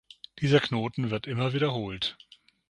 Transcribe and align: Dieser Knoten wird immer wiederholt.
Dieser 0.39 0.59
Knoten 0.59 1.11
wird 1.11 1.27
immer 1.27 1.53
wiederholt. 1.53 2.17